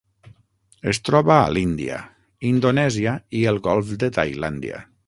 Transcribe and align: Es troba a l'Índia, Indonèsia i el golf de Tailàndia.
Es 0.91 0.99
troba 1.09 1.35
a 1.35 1.53
l'Índia, 1.57 1.99
Indonèsia 2.53 3.17
i 3.43 3.47
el 3.53 3.65
golf 3.71 3.97
de 4.07 4.15
Tailàndia. 4.19 4.87